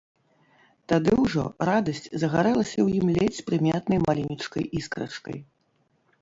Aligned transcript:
Тады 0.93 1.11
ўжо 1.23 1.43
радасць 1.69 2.07
загарэлася 2.23 2.73
ў 2.73 3.03
ім 3.03 3.07
ледзь 3.19 3.43
прыметнай 3.51 3.99
маленечкай 4.07 4.63
іскрачкай. 4.81 5.37